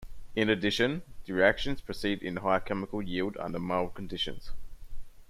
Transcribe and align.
In 0.35 0.49
addition, 0.49 1.03
the 1.27 1.33
reactions 1.33 1.79
proceed 1.79 2.23
in 2.23 2.37
high 2.37 2.57
chemical 2.59 3.03
yield 3.03 3.37
under 3.37 3.59
mild 3.59 3.93
conditions. 3.93 4.49